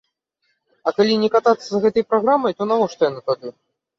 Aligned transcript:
А 0.89 0.93
калі 0.99 1.17
не 1.23 1.29
катацца 1.35 1.67
з 1.67 1.81
гэтай 1.83 2.03
праграмай, 2.13 2.57
то 2.61 2.69
навошта 2.71 3.01
яна 3.13 3.21
тады. 3.31 3.47